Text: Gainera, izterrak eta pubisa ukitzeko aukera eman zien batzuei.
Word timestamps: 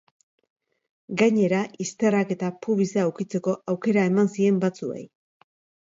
Gainera, 1.21 1.59
izterrak 1.85 2.33
eta 2.39 2.51
pubisa 2.65 3.07
ukitzeko 3.13 3.57
aukera 3.75 4.11
eman 4.15 4.37
zien 4.37 4.63
batzuei. 4.69 5.11